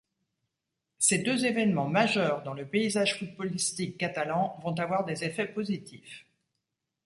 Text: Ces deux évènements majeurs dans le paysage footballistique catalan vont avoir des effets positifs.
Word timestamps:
Ces 0.97 1.19
deux 1.19 1.45
évènements 1.45 1.87
majeurs 1.87 2.41
dans 2.41 2.55
le 2.55 2.65
paysage 2.67 3.19
footballistique 3.19 3.99
catalan 3.99 4.57
vont 4.63 4.73
avoir 4.79 5.05
des 5.05 5.23
effets 5.25 5.45
positifs. 5.45 6.25